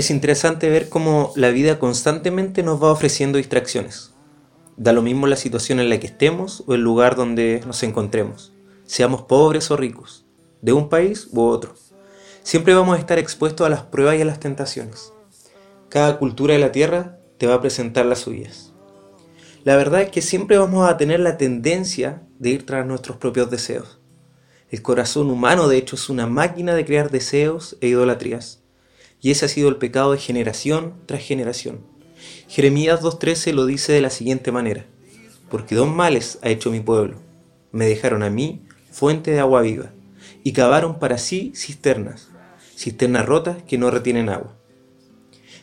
Es 0.00 0.10
interesante 0.10 0.68
ver 0.68 0.88
cómo 0.88 1.32
la 1.36 1.50
vida 1.50 1.78
constantemente 1.78 2.62
nos 2.62 2.82
va 2.82 2.92
ofreciendo 2.92 3.38
distracciones. 3.38 4.12
Da 4.76 4.92
lo 4.92 5.02
mismo 5.02 5.26
la 5.26 5.36
situación 5.36 5.78
en 5.78 5.88
la 5.88 6.00
que 6.00 6.06
estemos 6.06 6.64
o 6.66 6.74
el 6.74 6.80
lugar 6.80 7.16
donde 7.16 7.62
nos 7.66 7.82
encontremos, 7.82 8.52
seamos 8.84 9.22
pobres 9.22 9.70
o 9.70 9.76
ricos, 9.76 10.26
de 10.62 10.72
un 10.72 10.88
país 10.88 11.28
u 11.32 11.42
otro. 11.42 11.74
Siempre 12.42 12.74
vamos 12.74 12.96
a 12.96 12.98
estar 12.98 13.18
expuestos 13.18 13.66
a 13.66 13.70
las 13.70 13.82
pruebas 13.82 14.16
y 14.16 14.22
a 14.22 14.24
las 14.24 14.40
tentaciones. 14.40 15.12
Cada 15.90 16.18
cultura 16.18 16.54
de 16.54 16.60
la 16.60 16.72
tierra 16.72 17.18
te 17.36 17.46
va 17.46 17.54
a 17.54 17.60
presentar 17.60 18.06
las 18.06 18.20
suyas. 18.20 18.72
La 19.64 19.76
verdad 19.76 20.00
es 20.00 20.10
que 20.10 20.22
siempre 20.22 20.56
vamos 20.56 20.88
a 20.88 20.96
tener 20.96 21.20
la 21.20 21.36
tendencia 21.36 22.22
de 22.38 22.50
ir 22.50 22.64
tras 22.64 22.86
nuestros 22.86 23.18
propios 23.18 23.50
deseos. 23.50 24.00
El 24.70 24.80
corazón 24.80 25.30
humano, 25.30 25.68
de 25.68 25.76
hecho, 25.76 25.96
es 25.96 26.08
una 26.08 26.26
máquina 26.26 26.74
de 26.74 26.86
crear 26.86 27.10
deseos 27.10 27.76
e 27.80 27.88
idolatrías. 27.88 28.59
Y 29.20 29.30
ese 29.30 29.44
ha 29.44 29.48
sido 29.48 29.68
el 29.68 29.76
pecado 29.76 30.12
de 30.12 30.18
generación 30.18 30.94
tras 31.06 31.22
generación. 31.22 31.80
Jeremías 32.48 33.00
2.13 33.00 33.52
lo 33.52 33.66
dice 33.66 33.92
de 33.92 34.00
la 34.00 34.10
siguiente 34.10 34.52
manera. 34.52 34.86
Porque 35.50 35.74
dos 35.74 35.88
males 35.88 36.38
ha 36.42 36.48
hecho 36.48 36.70
mi 36.70 36.80
pueblo. 36.80 37.18
Me 37.72 37.86
dejaron 37.86 38.22
a 38.22 38.30
mí 38.30 38.62
fuente 38.90 39.30
de 39.30 39.40
agua 39.40 39.62
viva 39.62 39.92
y 40.42 40.52
cavaron 40.52 40.98
para 40.98 41.18
sí 41.18 41.52
cisternas, 41.54 42.28
cisternas 42.76 43.26
rotas 43.26 43.62
que 43.62 43.78
no 43.78 43.90
retienen 43.90 44.28
agua. 44.28 44.56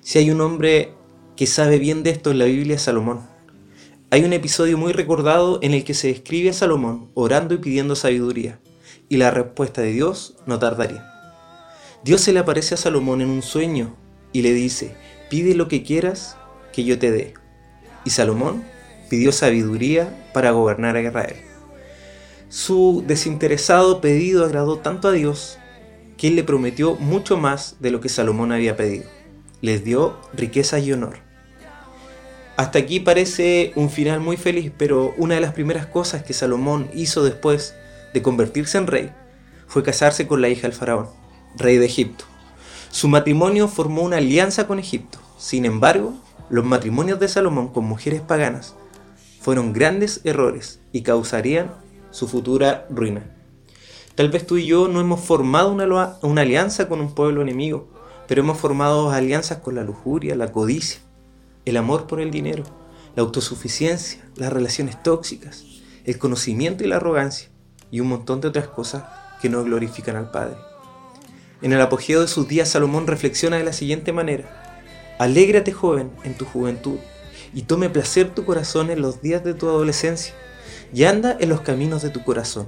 Si 0.02 0.20
hay 0.20 0.32
un 0.32 0.42
hombre 0.42 0.94
que 1.36 1.48
sabe 1.48 1.80
bien 1.80 2.04
de 2.04 2.12
esto 2.12 2.32
en 2.32 2.40
la 2.40 2.46
Biblia 2.46 2.76
es 2.76 2.82
Salomón. 2.84 3.28
Hay 4.10 4.24
un 4.24 4.34
episodio 4.34 4.78
muy 4.78 4.94
recordado 4.94 5.60
en 5.62 5.74
el 5.74 5.84
que 5.84 5.94
se 5.94 6.08
describe 6.08 6.50
a 6.50 6.54
Salomón 6.54 7.10
orando 7.14 7.54
y 7.56 7.58
pidiendo 7.58 7.96
sabiduría, 7.96 8.60
y 9.10 9.18
la 9.18 9.32
respuesta 9.32 9.82
de 9.82 9.92
Dios 9.92 10.36
no 10.46 10.60
tardaría. 10.60 11.17
Dios 12.04 12.22
se 12.22 12.32
le 12.32 12.40
aparece 12.40 12.76
a 12.76 12.78
Salomón 12.78 13.22
en 13.22 13.30
un 13.30 13.42
sueño 13.42 13.96
y 14.32 14.42
le 14.42 14.54
dice, 14.54 14.96
pide 15.30 15.56
lo 15.56 15.68
que 15.68 15.84
quieras 15.84 16.38
que 16.72 16.84
yo 16.84 17.00
te 17.00 17.12
dé. 17.12 17.34
Y 18.06 18.12
Salomón 18.12 18.64
pidió 19.10 19.32
sabiduría 19.32 20.30
para 20.34 20.52
gobernar 20.52 20.96
a 20.96 21.02
Israel. 21.02 21.38
Su 22.50 23.04
desinteresado 23.06 24.00
pedido 24.00 24.46
agradó 24.46 24.78
tanto 24.78 25.08
a 25.08 25.12
Dios 25.12 25.58
que 26.18 26.28
él 26.28 26.36
le 26.36 26.44
prometió 26.44 26.96
mucho 26.96 27.36
más 27.38 27.78
de 27.80 27.92
lo 27.92 28.00
que 28.00 28.10
Salomón 28.10 28.52
había 28.52 28.78
pedido. 28.78 29.06
Les 29.62 29.84
dio 29.84 30.18
riqueza 30.34 30.80
y 30.80 30.94
honor. 30.94 31.18
Hasta 32.58 32.80
aquí 32.80 33.00
parece 33.00 33.72
un 33.76 33.90
final 33.90 34.20
muy 34.20 34.38
feliz, 34.38 34.72
pero 34.78 35.14
una 35.18 35.36
de 35.36 35.42
las 35.42 35.54
primeras 35.54 35.88
cosas 35.88 36.24
que 36.24 36.34
Salomón 36.34 36.90
hizo 36.94 37.24
después 37.24 37.76
de 38.14 38.22
convertirse 38.22 38.78
en 38.78 38.88
rey 38.88 39.12
fue 39.68 39.84
casarse 39.84 40.28
con 40.28 40.42
la 40.42 40.50
hija 40.50 40.64
del 40.64 40.74
faraón 40.74 41.27
rey 41.56 41.78
de 41.78 41.86
Egipto. 41.86 42.26
Su 42.90 43.08
matrimonio 43.08 43.68
formó 43.68 44.02
una 44.02 44.18
alianza 44.18 44.68
con 44.68 44.80
Egipto. 44.80 45.20
Sin 45.38 45.66
embargo, 45.66 46.14
los 46.50 46.66
matrimonios 46.66 47.20
de 47.20 47.28
Salomón 47.28 47.68
con 47.70 47.86
mujeres 47.86 48.22
paganas 48.22 48.76
fueron 49.42 49.74
grandes 49.74 50.22
errores 50.24 50.80
y 50.92 51.04
causarían 51.04 51.72
su 52.12 52.28
futura 52.28 52.88
ruina. 52.90 53.34
Tal 54.16 54.30
vez 54.30 54.48
tú 54.48 54.58
y 54.58 54.66
yo 54.66 54.88
no 54.88 55.00
hemos 55.00 55.20
formado 55.20 55.72
una, 55.72 56.42
alianza 56.42 56.90
con 56.90 57.02
un 57.02 57.14
pueblo 57.14 57.44
enemigo, 57.44 57.88
pero 58.28 58.42
hemos 58.42 58.58
formado 58.58 59.12
alianzas 59.12 59.60
con 59.60 59.76
la 59.76 59.84
lujuria, 59.84 60.36
la 60.36 60.52
codicia, 60.52 61.00
el 61.66 61.78
amor 61.78 62.08
por 62.08 62.20
el 62.20 62.32
dinero, 62.32 62.64
la 63.16 63.22
autosuficiencia, 63.22 64.28
las 64.36 64.52
relaciones 64.52 65.02
tóxicas, 65.04 65.66
el 66.04 66.18
conocimiento 66.18 66.84
y 66.84 66.88
la 66.88 66.96
arrogancia, 66.96 67.50
y 67.92 68.00
un 68.00 68.08
montón 68.08 68.42
de 68.42 68.48
otras 68.48 68.68
cosas 68.68 69.04
que 69.42 69.50
no 69.50 69.64
glorifican 69.64 70.16
al 70.16 70.32
Padre. 70.32 70.58
En 71.62 71.74
el 71.74 71.82
apogeo 71.82 72.22
de 72.22 72.28
sus 72.28 72.48
días, 72.48 72.70
Salomón 72.70 73.08
reflexiona 73.08 73.58
de 73.58 73.64
la 73.64 73.74
siguiente 73.74 74.14
manera. 74.14 75.16
Alégrate 75.18 75.72
joven 75.72 76.12
en 76.24 76.36
tu 76.36 76.46
juventud 76.46 77.00
y 77.52 77.64
tome 77.64 77.90
placer 77.90 78.30
tu 78.36 78.46
corazón 78.46 78.92
en 78.92 79.02
los 79.02 79.24
días 79.24 79.44
de 79.44 79.56
tu 79.56 79.68
adolescencia 79.68 80.36
y 80.94 81.06
anda 81.06 81.36
en 81.40 81.50
los 81.50 81.62
caminos 81.62 82.04
de 82.04 82.12
tu 82.12 82.24
corazón 82.24 82.68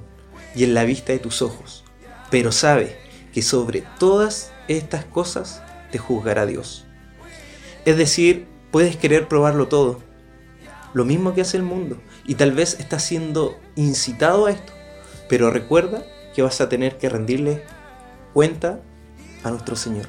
y 0.56 0.64
en 0.64 0.74
la 0.74 0.86
vista 0.86 1.14
de 1.14 1.20
tus 1.20 1.44
ojos. 1.44 1.84
Pero 2.32 2.52
sabe 2.52 2.98
que 3.32 3.44
sobre 3.44 3.84
todas 4.00 4.52
estas 4.68 5.06
cosas 5.06 5.62
te 5.92 6.00
juzgará 6.00 6.48
Dios. 6.48 6.86
Es 7.86 7.96
decir, 7.96 8.48
puedes 8.72 8.98
querer 8.98 9.28
probarlo 9.28 9.68
todo, 9.68 10.00
lo 10.94 11.06
mismo 11.06 11.36
que 11.36 11.42
hace 11.42 11.58
el 11.58 11.64
mundo, 11.64 12.02
y 12.26 12.36
tal 12.36 12.52
vez 12.52 12.80
estás 12.80 13.04
siendo 13.04 13.60
incitado 13.76 14.48
a 14.48 14.52
esto, 14.52 14.74
pero 15.28 15.52
recuerda 15.52 16.04
que 16.34 16.42
vas 16.42 16.60
a 16.62 16.70
tener 16.70 16.98
que 16.98 17.10
rendirle 17.10 17.64
cuenta 18.34 18.82
a 19.44 19.50
nuestro 19.50 19.76
Señor. 19.76 20.08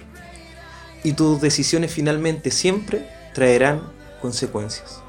Y 1.02 1.12
tus 1.12 1.40
decisiones 1.40 1.92
finalmente 1.92 2.50
siempre 2.50 3.08
traerán 3.32 3.82
consecuencias. 4.20 5.02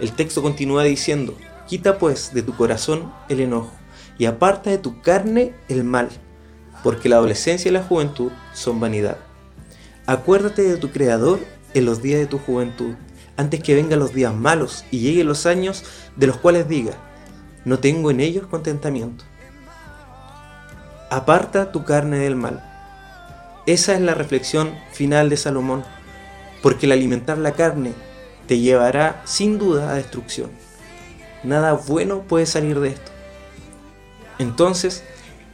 El 0.00 0.12
texto 0.12 0.42
continúa 0.42 0.84
diciendo, 0.84 1.36
quita 1.66 1.98
pues 1.98 2.32
de 2.32 2.42
tu 2.42 2.56
corazón 2.56 3.12
el 3.28 3.40
enojo 3.40 3.72
y 4.18 4.26
aparta 4.26 4.70
de 4.70 4.78
tu 4.78 5.00
carne 5.00 5.54
el 5.68 5.84
mal, 5.84 6.08
porque 6.82 7.08
la 7.08 7.16
adolescencia 7.16 7.68
y 7.68 7.72
la 7.72 7.82
juventud 7.82 8.30
son 8.54 8.80
vanidad. 8.80 9.18
Acuérdate 10.06 10.62
de 10.62 10.76
tu 10.76 10.90
Creador 10.90 11.40
en 11.74 11.84
los 11.84 12.00
días 12.00 12.20
de 12.20 12.26
tu 12.26 12.38
juventud, 12.38 12.94
antes 13.36 13.62
que 13.62 13.74
vengan 13.74 13.98
los 13.98 14.14
días 14.14 14.34
malos 14.34 14.84
y 14.90 15.00
lleguen 15.00 15.26
los 15.26 15.46
años 15.46 15.84
de 16.16 16.26
los 16.26 16.38
cuales 16.38 16.68
diga, 16.68 16.92
no 17.64 17.78
tengo 17.78 18.10
en 18.10 18.20
ellos 18.20 18.46
contentamiento 18.46 19.24
aparta 21.10 21.72
tu 21.72 21.84
carne 21.84 22.18
del 22.18 22.36
mal. 22.36 22.62
Esa 23.66 23.94
es 23.94 24.00
la 24.00 24.14
reflexión 24.14 24.74
final 24.92 25.28
de 25.28 25.36
Salomón, 25.36 25.84
porque 26.62 26.86
el 26.86 26.92
alimentar 26.92 27.38
la 27.38 27.52
carne 27.52 27.92
te 28.46 28.58
llevará 28.58 29.22
sin 29.24 29.58
duda 29.58 29.90
a 29.90 29.94
destrucción. 29.94 30.50
Nada 31.42 31.72
bueno 31.72 32.22
puede 32.22 32.46
salir 32.46 32.80
de 32.80 32.88
esto. 32.90 33.12
Entonces, 34.38 35.02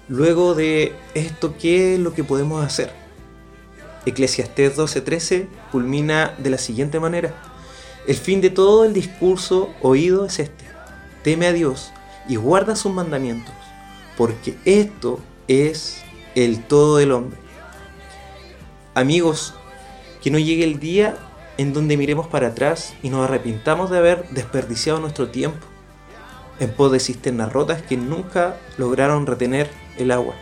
luego 0.09 0.55
de 0.55 0.95
esto, 1.15 1.55
¿qué 1.59 1.95
es 1.95 2.01
lo 2.01 2.15
que 2.15 2.25
podemos 2.25 2.65
hacer? 2.65 2.93
Eclesiastés 4.05 4.77
12:13 4.77 5.49
culmina 5.71 6.35
de 6.39 6.51
la 6.51 6.59
siguiente 6.59 6.99
manera. 6.99 7.33
El 8.07 8.17
fin 8.17 8.41
de 8.41 8.51
todo 8.51 8.85
el 8.85 8.93
discurso 8.93 9.71
oído 9.81 10.27
es 10.27 10.39
este. 10.41 10.65
Teme 11.23 11.47
a 11.47 11.53
Dios 11.53 11.93
y 12.29 12.37
guarda 12.37 12.75
sus 12.75 12.93
mandamientos, 12.93 13.55
porque 14.17 14.57
esto 14.65 15.21
es 15.53 16.03
el 16.35 16.65
todo 16.65 16.97
del 16.97 17.13
hombre. 17.13 17.39
Amigos, 18.95 19.55
que 20.23 20.31
no 20.31 20.39
llegue 20.39 20.65
el 20.65 20.79
día 20.79 21.17
en 21.59 21.73
donde 21.73 21.97
miremos 21.97 22.27
para 22.27 22.49
atrás 22.49 22.95
y 23.03 23.11
nos 23.11 23.25
arrepintamos 23.25 23.91
de 23.91 23.99
haber 23.99 24.29
desperdiciado 24.31 25.01
nuestro 25.01 25.29
tiempo 25.29 25.67
en 26.61 26.71
pos 26.71 26.93
de 26.93 27.01
cisternas 27.01 27.53
rotas 27.53 27.83
que 27.83 27.97
nunca 27.97 28.57
lograron 28.79 29.27
retener 29.27 29.71
el 29.99 30.11
agua, 30.11 30.35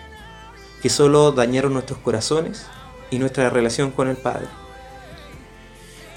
que 0.82 0.90
solo 0.90 1.32
dañaron 1.32 1.72
nuestros 1.72 1.98
corazones 1.98 2.66
y 3.10 3.18
nuestra 3.18 3.50
relación 3.50 3.90
con 3.90 4.08
el 4.08 4.16
Padre. 4.16 4.46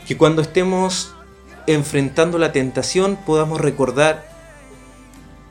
Que 0.08 0.18
cuando 0.18 0.42
estemos 0.42 1.14
enfrentando 1.68 2.38
la 2.38 2.52
tentación 2.52 3.18
podamos 3.26 3.62
recordar 3.62 4.28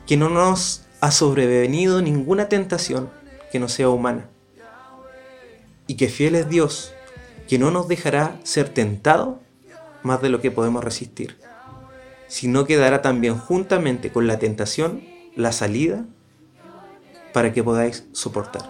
que 0.05 0.17
no 0.17 0.29
nos 0.29 0.83
ha 1.01 1.11
sobrevenido 1.11 2.01
ninguna 2.01 2.49
tentación 2.49 3.09
que 3.53 3.59
no 3.59 3.69
sea 3.69 3.87
humana. 3.87 4.25
Y 5.85 5.93
que 5.93 6.07
fiel 6.07 6.33
es 6.33 6.49
Dios, 6.49 6.95
que 7.47 7.59
no 7.59 7.69
nos 7.69 7.87
dejará 7.87 8.39
ser 8.41 8.67
tentado 8.69 9.41
más 10.01 10.23
de 10.23 10.29
lo 10.29 10.41
que 10.41 10.49
podemos 10.49 10.83
resistir, 10.83 11.37
sino 12.25 12.65
que 12.65 12.77
dará 12.77 13.03
también 13.03 13.37
juntamente 13.37 14.11
con 14.11 14.25
la 14.25 14.39
tentación 14.39 15.03
la 15.35 15.51
salida 15.51 16.03
para 17.31 17.53
que 17.53 17.63
podáis 17.63 18.07
soportar. 18.11 18.63